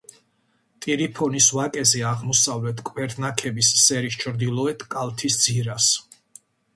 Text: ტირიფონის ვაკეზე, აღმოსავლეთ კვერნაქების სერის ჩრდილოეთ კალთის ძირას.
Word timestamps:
ტირიფონის 0.83 1.49
ვაკეზე, 1.57 1.99
აღმოსავლეთ 2.11 2.81
კვერნაქების 2.87 3.69
სერის 3.81 4.17
ჩრდილოეთ 4.23 4.87
კალთის 4.97 5.39
ძირას. 5.45 5.91